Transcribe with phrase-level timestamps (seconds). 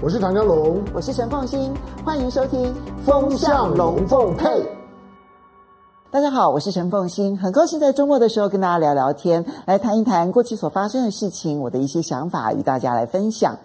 [0.00, 2.66] 我是唐江龙，我是陈凤欣，欢迎收听
[3.04, 4.46] 《风向龙凤配》。
[6.08, 13.56] 大家好，我是陈凤欣，很高兴在周末的时候跟大家聊聊天，来谈一谈过去所发生的事情，我的一些想法与大家来分享。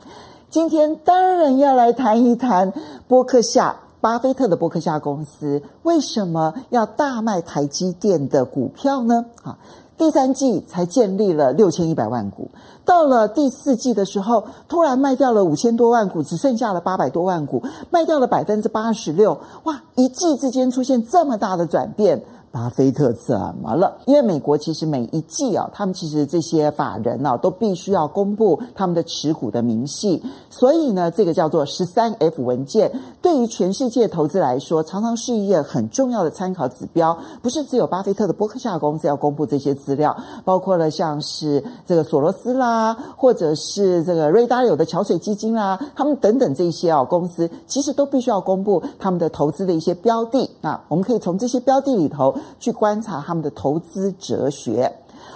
[0.49, 2.73] 今天当然要来谈一谈
[3.07, 9.23] 波克夏，巴菲特的波克夏公司为什么要大卖台积电的股票呢？
[9.43, 9.55] 啊。
[10.03, 12.51] 第三季才建立了六千一百万股，
[12.83, 19.39] 到了第四季的时候，突然卖掉了五千多万股，只剩下了八百多万股，卖掉了百分之八十六。
[19.63, 22.21] 哇，一季之间出现这么大的转变。
[22.53, 23.97] 巴菲特怎么了？
[24.05, 30.21] 因为美国其实每一季啊，他们其实这些法人啊，都必须要公布他们的持股的明细，
[30.51, 32.91] 所以呢，这个叫做十三 F 文件，
[33.23, 37.17] 对于全世界投资来说，常常是一个很重要的参考指标。
[37.41, 50.47] 不是只有巴菲特的波克夏公司要公布这些资料，包括了像是这个索罗斯啦，或者是这个瑞达有的桥水基金啦，他们等等这些啊公司，其实都必须要公布他们的投资的一些标的。
[50.61, 52.31] 那我们可以从这些标的里头。
[52.59, 54.91] 去观察他们的投资哲学。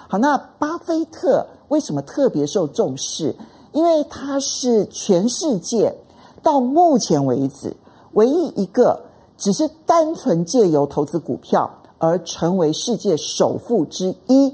[0.08, 3.36] 好，那巴菲特为什么特别受重视？
[3.74, 5.96] 因为他是全世界
[6.42, 7.76] 到目前为止
[8.14, 9.00] 唯一一个
[9.38, 14.54] 只是单纯借由投资股票而成为世界首富之一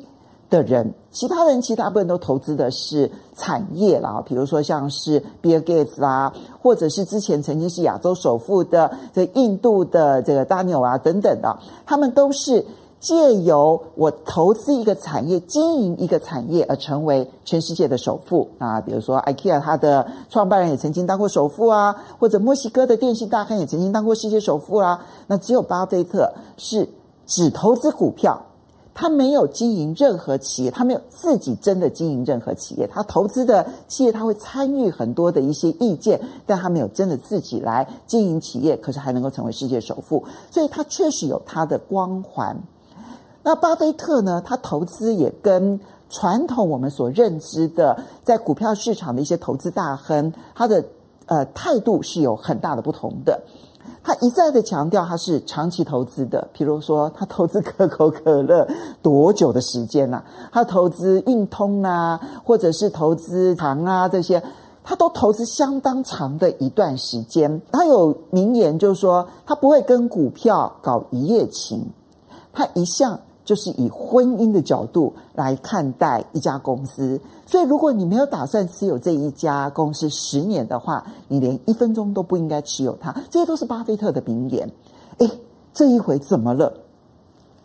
[0.53, 0.93] 的人。
[1.09, 12.63] 其他人其实大部分都投资的是产业啦，比如说像是比尔盖茨啦，或者是之前曾经是亚洲首富的这印度的这个大牛啊等等的，他们都是
[12.99, 18.79] 借由我投资一个产业、经营一个产业而成为全世界的首富啊。
[18.81, 25.05] 比如说 IKEA，他的创办人也曾经当过首富啊，或者墨西哥的电信大亨也曾经当过世界首富啊。
[25.27, 26.87] 那只有巴菲特是
[27.25, 28.41] 只投资股票。
[28.93, 32.87] 他没有经营任何企业，他没有自己真的经营任何企业。
[32.87, 42.55] 他投资的企业，他会参与很多的一些意见，但他没有真的自己来经营企业，可是还能够成为世界首富，所以他确实有他的光环。
[43.41, 44.41] 那巴菲特呢？
[44.45, 50.85] 他投资也跟传统我们所认知的在股票市场的一些投资大亨，他的
[51.25, 53.41] 呃态度是有很大的不同的。
[54.03, 58.67] 他一再的强调他是长期投资的，比如说他投资可口可乐
[59.01, 60.23] 多久的时间呐、啊？
[60.51, 64.43] 他投资运通啊，或者是投资糖啊这些，
[64.83, 67.61] 他都投资相当长的一段时间。
[67.71, 71.85] 他有名言就是说，他不会跟股票搞一夜情，
[72.51, 73.19] 他一向。
[73.45, 83.13] 就是以婚姻的角度来看待一家公司，所以如果你没有打算持有这一家公司十年的话，你连一分钟都不应该持有它。
[83.29, 84.71] 这些都是巴菲特的名言。
[85.17, 85.29] 诶，
[85.73, 86.73] 这一回怎么了？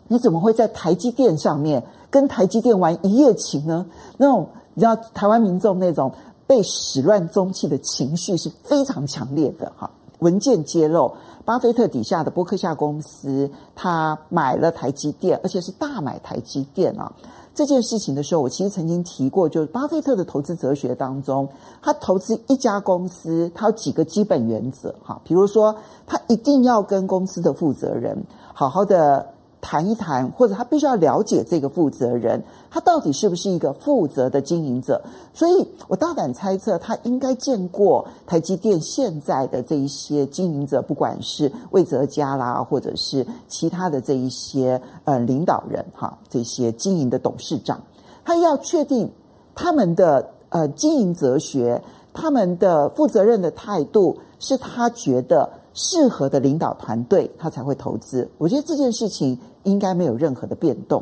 [0.07, 3.85] 你怎么会在台积电上面跟台积电玩一夜情呢？
[4.17, 6.11] 那种你知道台湾民众那种
[6.45, 9.89] 被始乱终弃的情绪是非常强烈的哈。
[10.19, 11.11] 文件揭露。
[11.45, 17.11] 巴菲特底下的伯克夏公司，他买了台积电，而且是大买台积电啊！
[17.55, 21.49] 这件事情的时候，我其实曾经提过，就是巴菲特的投资哲学当中，
[21.81, 25.75] 他投资一家公司，他有几个基本原则哈，比如说，
[26.05, 29.25] 他一定要跟公司的负责人好好的。
[29.61, 35.01] 谈一谈，或者他必须要了解这个负责人，他到底是不是一个负责的经营者？
[35.33, 47.81] 所以我大胆猜测，他应该见过台积电现在的这一些经营者，不管是魏哲家啦，或者是其他的这一些呃领导人哈，这些经营的董事长，
[48.23, 49.11] 他要确定
[49.55, 51.81] 他们的呃经营哲学，
[52.13, 55.49] 他们的负责任的态度，是他觉得。
[55.81, 58.29] 适合的领导团队，他才会投资。
[58.37, 61.01] 我觉得这件事情应该没有任何的变动。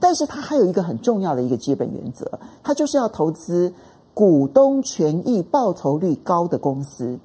[0.00, 2.28] 但是他还有一个很重要的一个基本原则，
[2.64, 3.72] 他就是要投资
[4.12, 7.16] 股东权益报酬率高的公司。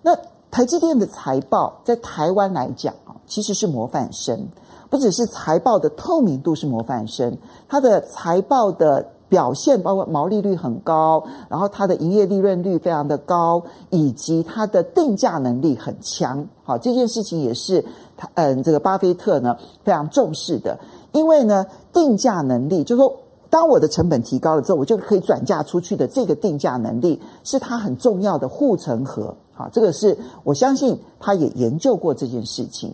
[0.00, 0.16] 那
[0.48, 4.46] 台积电的财报在台湾来讲啊，其实是模范生，
[4.88, 7.36] 不只是财报的透明度是模范生，
[7.68, 9.04] 它的财报的。
[9.30, 16.44] 表现包括毛利率很高，然后它的营业利润率非常的高，以及它的定价能力很强。
[16.64, 17.82] 好，这件事情也是
[18.16, 20.76] 他嗯，这个巴菲特呢非常重视的，
[21.12, 23.16] 因为呢定价能力，就是说
[23.48, 29.32] 当我的成本提高了之后，我就可以转嫁出去的这个定价能力，是他很重要的护城河。
[29.52, 32.92] 好，这个是我相信他也研究过这件事情。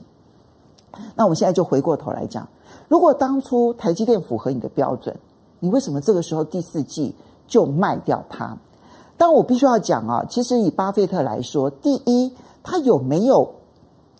[1.14, 2.46] 那我们现在就回过头来讲，
[2.88, 5.16] 如果当初台积电符合你的标准。
[5.66, 7.12] 你为什么这个时候第四季
[7.48, 8.56] 就卖掉它？
[9.16, 12.32] 但我必须要讲啊，其实以巴菲特来说，第一，
[12.62, 13.50] 他有没有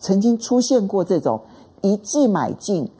[0.01, 1.41] 曾经出现过这种
[1.83, 2.91] 一季买进，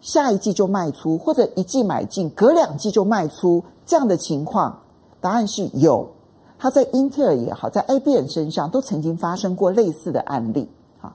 [0.00, 4.78] 下一季就卖出，或者一季买进，隔两季就卖出这样的情况？
[5.20, 6.08] 答案是有。
[6.58, 10.66] 他在英特尔也好，在 IBM 身上都曾经发生过类似的案例。
[11.02, 11.12] 啊，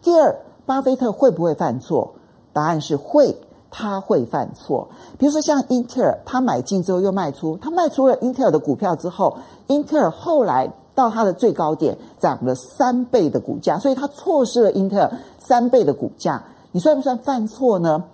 [0.00, 0.36] 第二，
[0.66, 2.14] 巴菲特会不会犯错？
[2.52, 3.36] 答案是会，
[3.70, 4.88] 他会犯错。
[5.18, 9.36] 比如说像英特尔，他买进之后又卖出，他卖出了英特尔的股票之后，
[9.66, 16.42] 英特尔后来到它的最高点涨了三倍的股价，所以他错失了英特尔三倍的股价。
[16.72, 18.04] 你算不算犯错呢？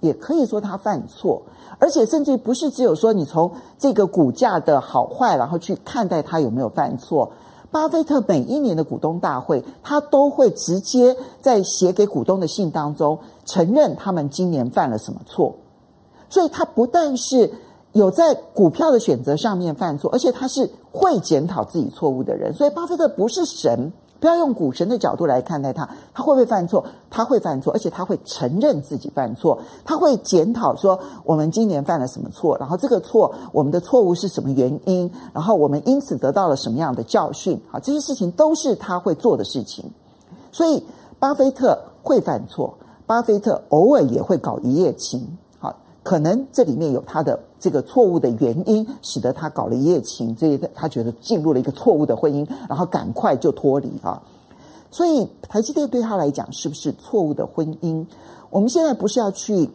[0.00, 1.42] 也可以说他犯错，
[1.78, 7.32] 而且甚至不是只有说你从这个股价的好坏，然后去看待他有没有犯错。
[7.70, 15.54] 巴菲特每一年的股东大会，他都会直接在写给股东的信当中承认他们今年犯了什么错。
[16.28, 17.52] 所以他不但是
[17.92, 22.52] 有在股票的选择上面犯错，而且他是会检讨自己错误的人。
[22.54, 23.92] 所以巴菲特不是神。
[24.26, 26.84] 不要用股神的角度来看待他，他会不会犯错？
[27.08, 37.56] 他会犯错，而且他会承认自己犯错，他会检讨说我们今年犯了什么错，然后这个错我们的错误是什么原因，然后我们因此得到了什么样的教训？
[37.70, 39.88] 好，这些事情都是他会做的事情。
[40.50, 40.84] 所以，
[41.20, 42.74] 巴菲特会犯错，
[43.06, 45.38] 巴菲特偶尔也会搞一夜情。
[46.06, 54.22] 可能这里面有他的这个错误的原因，使得他搞了一夜情，所以他觉得进入了一个错误的婚姻，然后赶快就脱离啊。
[54.88, 58.06] 所以台积电对他来讲是不是错误的婚姻？
[58.50, 59.68] 我们现在不是要去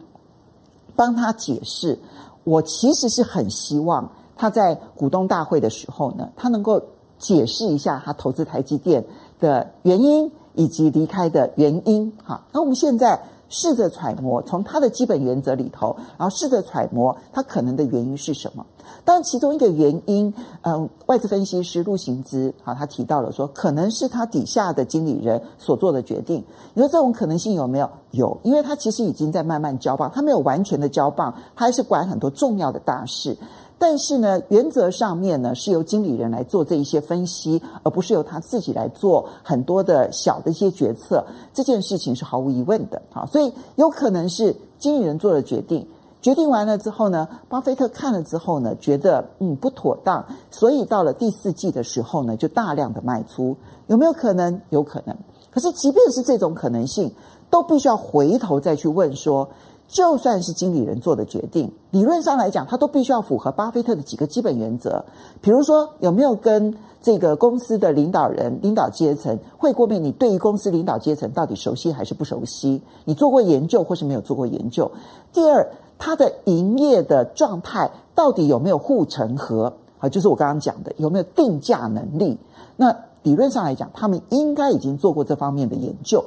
[0.96, 1.98] 帮他解释，
[2.44, 6.82] 我其实是很希望他在股东大会的时候呢，他能够
[7.18, 9.04] 解释一下他投资台积电
[9.38, 12.10] 的原因以及离开的原因。
[12.24, 13.22] 好，那我们现在。
[13.52, 18.64] 试着揣摩从他的基本原则里头，然后试着揣摩他可能的原因是什么。
[19.04, 20.32] 当然，其中一个原因，
[20.62, 26.42] 嗯，外资分析师陆行之啊，他提到了说，可能是他底下的经理人所做的决定。
[26.72, 27.88] 你说这种可能性有没有？
[28.12, 33.36] 有，因为他其实已经在慢慢交棒，他没有完全的交棒，他还是管很多重要的大事。
[33.82, 41.26] 但是呢，原则上面呢，是由经理人来做这一些分析，而不是由他自己来做很多的小的一些决策。
[41.52, 45.84] 这件事情是毫无疑问的，好，所以有可能是经理人做了决定，
[46.20, 53.56] 决定完了之后呢，巴菲特看了之后呢，觉得嗯不妥当，所以到了第四季的时候呢，就大量的卖出。
[53.88, 54.60] 有没有可能？
[54.70, 55.16] 有可能。
[55.50, 57.12] 可是即便是这种可能性，
[57.50, 59.48] 都必须要回头再去问说。
[59.88, 65.04] 就算是经理人做的决定，理论上来讲，他都必须要符合巴菲特的几个基本原则。
[65.40, 70.02] 比如说，有没有跟这个公司的领导人、领导阶层会过面？
[70.02, 72.80] 你对于公司领导阶层到底熟悉还是不熟悉？
[73.04, 74.90] 你做过研究或是没有做过研究？
[75.32, 75.68] 第二，
[75.98, 79.72] 他的营业的状态到底有没有护城河？
[79.98, 82.38] 啊，就是我刚刚讲的，有没有定价能力？
[82.76, 86.24] 那理论上来讲，他们应该已经做过这方面的研究。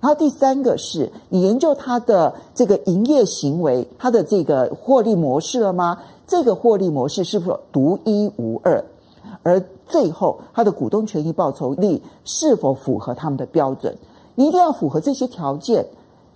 [0.00, 5.98] 然后第三个是你研究它的这个营业行为，它的这个获利模式了吗？
[6.26, 8.84] 这个获利模式是否独一无二？
[9.42, 13.96] 而最后，它的股东权益报酬率是否符合他们的标准？
[14.34, 15.84] 你一定要符合这些条件，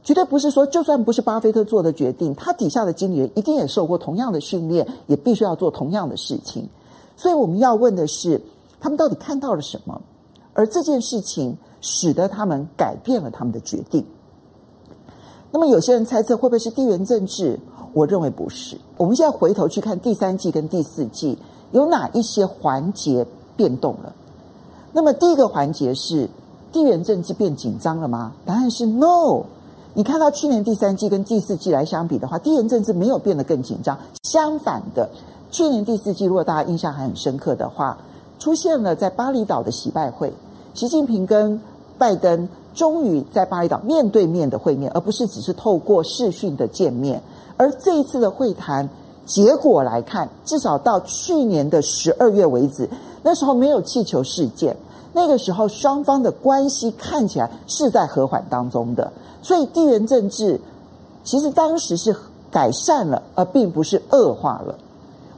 [0.02, 6.68] 绝对不是说就算不是巴菲特做的决定，他底下的经理人一定也受过同样的训练，也必须要做同样的事情。
[7.16, 8.40] 所以我们要问的是，
[8.80, 10.00] 他们到底看到了什么？
[10.54, 11.56] 而这件事情。
[11.84, 14.06] 使得他们改变了他们的决定。
[15.50, 17.58] 那么有些人猜测会不会是地缘政治？
[17.92, 18.78] 我认为不是。
[18.96, 21.36] 我们现在回头去看第三季跟第四季，
[21.72, 23.26] 有哪一些环节
[23.56, 24.14] 变动了？
[24.92, 26.30] 那么第一个环节是
[26.70, 28.32] 地缘政治变紧张了吗？
[28.46, 29.42] 答案是 no。
[29.92, 33.98] 你看到去年第三季跟第四季来相比的话，地缘政治没有变得更紧张。
[34.22, 35.10] 相反的，
[35.50, 37.98] 去年第四季如果大家印象还很深刻的话，
[38.38, 40.32] 出现了在巴厘岛的洗拜会，
[40.74, 41.60] 习近平跟
[41.98, 47.22] 拜登终于在巴厘岛面对面的会面，而不是只是透过视讯的见面。
[47.58, 48.88] 而这一次的会谈
[49.26, 52.88] 结果来看，至少到去年的十二月为止，
[53.22, 54.74] 那时候没有气球事件，
[55.12, 59.12] 那个时候双方的关系看起来是在和缓当中的。
[59.42, 60.58] 所以地缘政治
[61.22, 62.16] 其实当时是
[62.50, 64.74] 改善了，而并不是恶化了。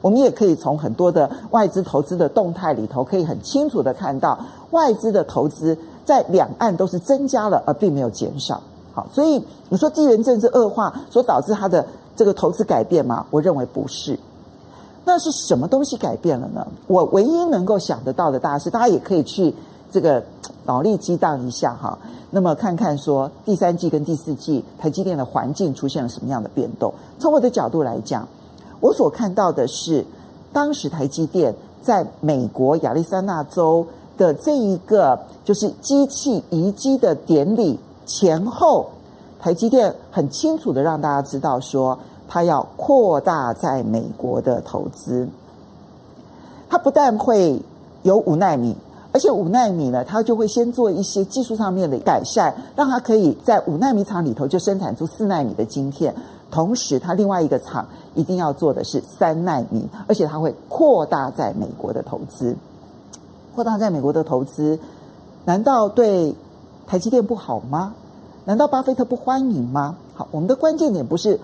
[0.05, 4.39] 我们也可以从很多的外资投资的动态里头，可以很清楚的看到
[4.71, 5.75] 外资的投资。
[6.05, 8.61] 在两岸都是增加了，而并没有减少。
[8.93, 13.25] 好，所以你说地缘政治恶化所导致它的这个投资改变吗？
[13.31, 14.19] 我认为不是。
[15.07, 16.67] 那是什么东西改变了呢？
[16.87, 19.55] 我唯一能够想得到的大事，大家也可以去
[19.91, 20.23] 这个
[20.67, 21.99] 脑力激荡一下哈。
[22.31, 26.93] 那么看看说第三季跟第四季台积电的环境出现了什么样的变动？
[27.19, 28.29] 从我的角度来讲，
[28.85, 30.05] 我所看到的是，
[30.53, 33.87] 当时台积电在美国亚利桑那州。
[34.17, 38.89] 的这一个就是机器移机的典礼前后，
[39.41, 41.99] 台积电很清楚的让大家知道说，
[42.29, 45.27] 它要扩大在美国的投资。
[46.69, 47.61] 它不但会
[48.05, 48.77] 有五纳米，
[49.11, 56.15] 而且五纳米呢，它就会先做一些技术上面的改善，让它可以在五纳米厂里头就生产出四纳米的晶片。
[56.55, 57.85] 同时，它另外一个厂
[58.15, 62.57] 一定要做的是三奈米，而且它会扩大在美国的投资。
[63.57, 64.79] 扩大在美国的投资，
[65.45, 66.33] 难道对
[66.87, 67.95] 台积电不好吗？
[68.45, 69.97] 难道巴菲特不欢迎吗？
[70.15, 71.41] 好，我们的关键点不是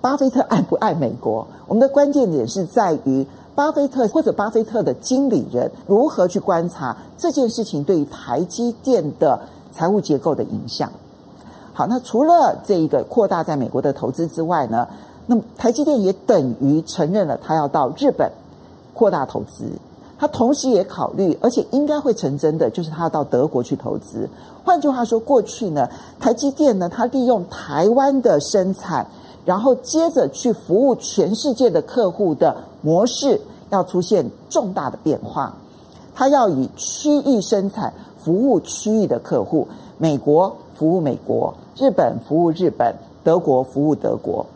[0.00, 9.38] 巴菲特爱不爱美国，我们的关键点是在于巴菲特或者巴菲特的经理人如何去观察这件事情对于台积电的
[9.72, 10.90] 财务结构的影响。
[11.78, 14.88] 好，那除了这一个扩大在美国的投资之外呢，
[15.26, 18.28] 那么台积电也等于承认了他要到日本
[18.92, 19.70] 扩大投资。
[20.18, 24.28] 他同时也考虑，而且应该会成真的，就是他要到德国去投资。
[24.64, 29.06] 换句话说，过去呢，台积电呢，它利用台湾的生产，
[29.44, 35.54] 然后接着去服务全世界的客户的模式，要出现重大的变化。
[36.12, 42.94] 它要以区域生产服务区域的客户，美国服务美国，日本服务日本，
[43.24, 44.46] 德国服务德国。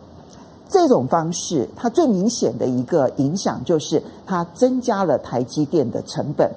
[0.68, 6.48] 这种方式，它最明显的一个影响就是它增加了台积电的成本。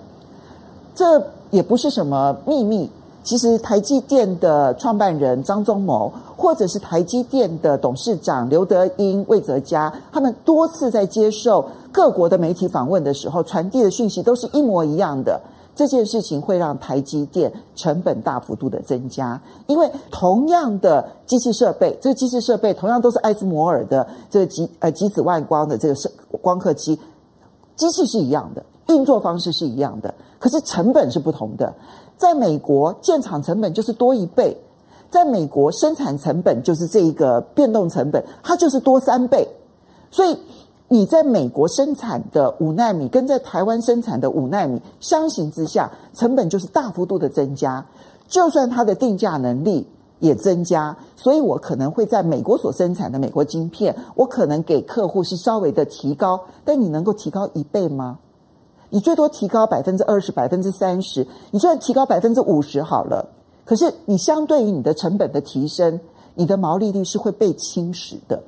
[0.94, 2.90] 这也不是什么秘密。
[3.24, 15.42] 其实，台积电的创办人张忠谋，或者是台积电的董事长刘德音、魏哲家，他们多次在接受各国的媒体访问的时候，传递的讯息都是一模一样的。
[15.76, 25.96] 这件事情会让台积电成本大幅度的增加，因为同样的机器设备，这个机器设备同样都是艾斯摩尔的这个极呃极紫外光的这个
[26.42, 26.98] 光刻机，
[27.76, 31.74] 机器是一样的，运作方式是一样的，可是成本是不同的。
[32.16, 34.58] 在美国建厂成本就是多一倍，
[35.10, 39.46] 在美国生产成本就是这一个变动成本，它就是多三倍，
[40.10, 40.38] 所以。
[40.88, 47.84] 你在美国生产的五纳米跟在台湾生产的五纳米相形之下，成本就是大幅度的增加。
[48.28, 49.88] 就算它的定价能力
[50.20, 58.20] 也增加，所以我可能会在美国所生产的美国晶片，我可能给客户是稍微的提高，但你能够提高一倍吗？
[58.92, 63.28] 你最多提高百分之二十、百分之三十，你就算提高百分之五十好了。
[63.66, 66.00] 可是你相对于你的成本的提升，
[66.36, 68.44] 你的毛利率是会被侵蚀的。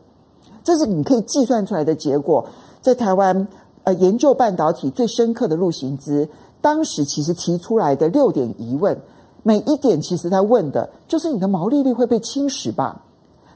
[0.67, 2.45] 这是你可以计算出来的结果。
[2.81, 3.47] 在台湾，
[3.86, 6.27] 呃，研究半导体最深刻的陆行之，
[6.59, 9.00] 当时其实提出来的六点疑问，
[9.43, 13.01] 每一点其实他问的就是你的毛利率会被侵蚀吧？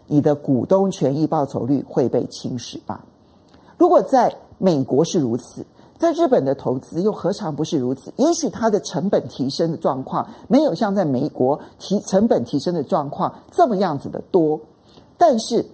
[0.07, 3.03] 你的股东权益报酬率会被侵蚀吧？
[3.77, 5.65] 如果在美国是如此，
[5.97, 8.09] 在日本的投资又何尝不是如此？
[8.15, 14.57] 也许它的成本提升的状况没有像在美国提成本提升的状况这么样子的多，
[15.17, 15.65] 但是。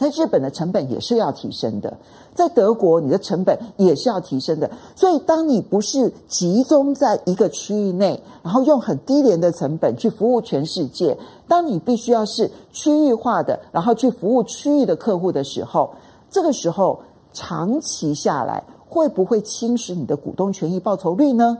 [0.00, 1.94] 在日本的成本也是要提升的，
[2.34, 4.70] 在德国你的成本也是要提升的。
[4.96, 11.14] 所以，当你不是集中在一个区域内，然后用很低廉的成本去服务全世界，
[11.46, 15.90] 当你必须要是区域化的，然后去服务区域的客户的时候，
[16.30, 16.98] 这个时候
[17.34, 21.58] 长期下来会不会侵蚀你的股东权益报酬率呢？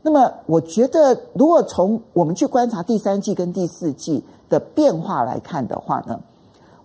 [0.00, 6.18] 那么我觉得，如果从我们去观察第三季跟第四季的变化来看的话呢，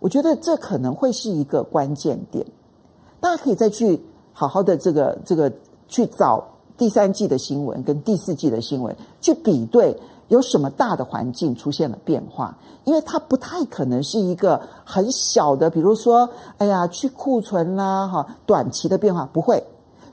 [0.08, 2.46] 我觉得这可能会是一个关键点，
[3.20, 5.52] 大家可以再去好好的这个这个
[5.90, 6.42] 去找
[6.78, 10.00] 第三季的新闻跟第四季的新闻去比对，
[10.30, 19.62] 有什么大的环境出现了变化，因为它不太可能是一个很小的，比如说，哎呀，去库存啦，哈，短期的变化不会。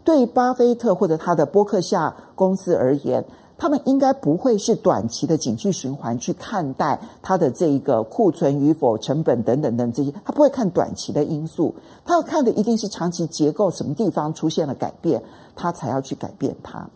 [0.02, 3.24] 对于巴菲特或者他的波克夏公司而言。
[3.64, 15.22] 他们应该不会是短期的景气循环去看待它的这一个库存与否、成本等等等这些，他不会看短期的因素，他要看的一定是长期结构什么地方出现了改变，
[15.56, 16.86] 他才要去改变它。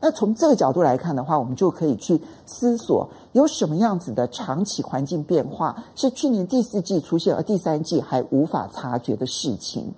[0.00, 9.92] 那从这个角度来看的话，我们就可以去思索有什么样子的长期环境变化是去年第四季出现，而第三季还无法察觉的事情。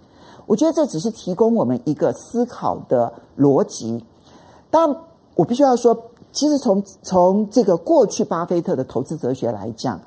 [0.46, 4.04] 我觉得这只是提供我们一个思考的逻辑，
[4.72, 4.92] 当。
[5.40, 5.98] 我必须要说，
[6.32, 9.98] 其实从从这个过去巴菲特的投资哲学来讲，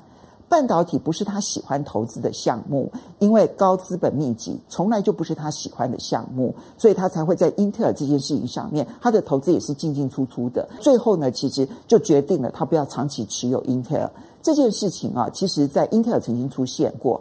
[0.48, 2.88] 半导体不是他喜欢投资的项目，
[3.18, 10.68] 因为高资本密集从来就不是他喜欢的项目，所以他才会在英特尔这件事情上面，他的投资也是进进出出的。
[10.78, 14.08] 最后呢，其实就决定了他不要长期持有英特尔
[14.40, 15.28] 这件事情啊。
[15.30, 17.20] 其实，在英特尔曾经出现过，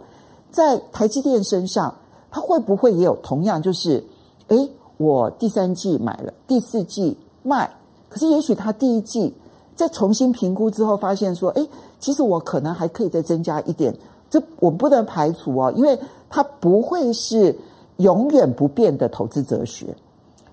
[0.51, 1.91] 在台积电身上，
[2.29, 3.59] 他会不会也有同样？
[3.59, 4.05] 就是，
[4.49, 7.67] 诶，我第三季买了，第四季卖。
[8.13, 9.33] 可是，也许他第一季
[9.75, 11.67] 再重新评估之后，发现说：“哎，
[11.99, 13.91] 其实我可能还可以再增加一点。”
[14.29, 15.97] 这我不能排除哦，因为
[16.29, 17.57] 它不会是
[17.97, 19.95] 永远不变的投资哲学。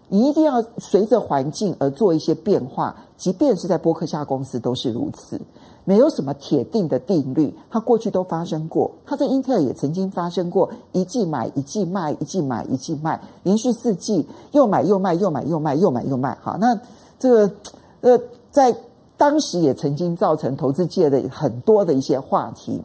[0.08, 5.38] 你一定要随着环境而做一些变化，即便是在波克夏公司都是如此，
[5.84, 7.54] 没有什么铁定的定律。
[7.70, 16.36] 它过去都发生过，它在英特尔也曾经发生过一季买一季卖，一季买一季卖，连续四季又买又卖又买又卖又买又卖。
[16.40, 16.78] 好，那
[17.20, 17.54] 这个
[18.00, 18.76] 呃，在
[19.16, 22.82] 当时也曾经造成投资界的很多的一些话题。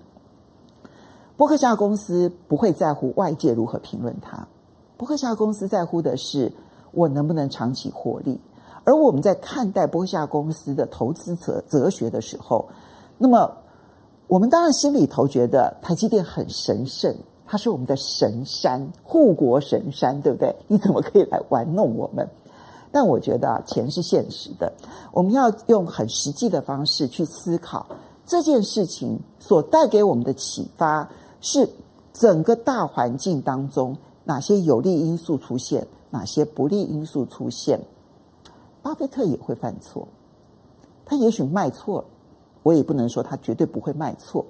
[1.35, 4.47] 伯克夏公司不会在乎外界如何评论它，
[4.95, 6.51] 伯克夏公司在乎的是。
[6.91, 8.39] 我能不能长期获利？
[8.85, 12.65] 而我们在看待伯克夏公司的投资哲哲学的时候，
[13.17, 13.51] 那么
[14.27, 17.13] 我们当然心里头觉得台积电很神圣，
[17.45, 20.55] 它是我们的神山，护国神山，对不对？
[20.69, 22.25] 你怎么可以来玩弄我们？
[22.95, 24.71] 但我觉得，钱是现实的，
[25.11, 27.85] 我们要用很实际的方式去思考
[28.25, 31.05] 这件事情所带给我们的启发，
[31.41, 31.69] 是
[32.13, 35.85] 整个大环境当中哪些有利因素出现。
[36.09, 37.77] 哪些不利因素出现？
[38.81, 40.07] 巴菲特也会犯错，
[41.03, 42.05] 他也许卖错了，
[42.63, 44.45] 我也不能说他绝对不会卖错。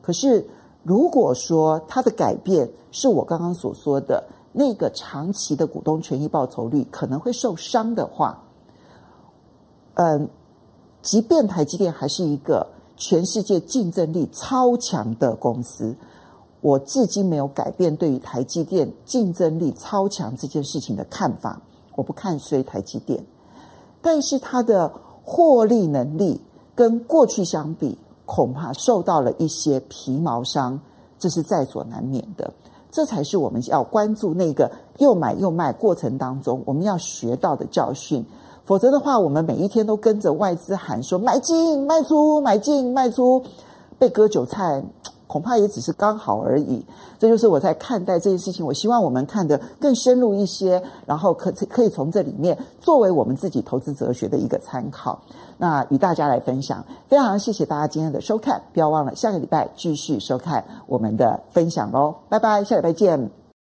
[0.00, 0.46] 可是，
[0.84, 8.42] 如果说他的改变是我刚刚所说的那个长期的股东权益报酬率可能会受伤的话，
[9.94, 10.28] 嗯，
[11.00, 12.66] 即便台积电还是一个
[12.96, 15.96] 全世界竞争力超强的公司。
[16.60, 21.60] 我至今没有改变对于台积电竞争力超强这件事情的看法。
[21.96, 23.24] 我不看衰台积电，
[24.00, 24.92] 但是它的
[25.24, 26.40] 获利能力
[26.74, 30.80] 跟过去相比，恐怕受到了一些皮毛伤，
[31.18, 32.52] 这是在所难免的。
[32.92, 38.24] 这才是我们要关注那个又买又卖过程当中我们要学到的教训。
[38.64, 43.42] 否则的话，我们每一天都跟着外资喊说买进卖出，买进卖出，
[43.98, 44.84] 被割韭菜。
[45.26, 46.84] 恐怕也只是刚好而已，
[47.18, 48.66] 这就是我在看待这件事情。
[48.66, 55.18] 我希望我们看得更深入一些，然后可可以从这里面作为我们自己投资哲学的一个参考。
[55.62, 63.41] 那与大家来分享，非常谢谢大家今天的收看，不要忘了下个礼拜继续收看我们的分享喽，拜拜，下礼拜见。